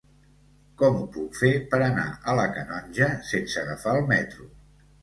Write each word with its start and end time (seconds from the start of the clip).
Com 0.81 0.97
ho 1.01 1.03
puc 1.17 1.37
fer 1.41 1.51
per 1.75 1.81
anar 1.89 2.07
a 2.11 2.37
la 2.41 2.49
Canonja 2.57 3.13
sense 3.35 3.65
agafar 3.67 3.99
el 4.01 4.15
metro? 4.19 4.53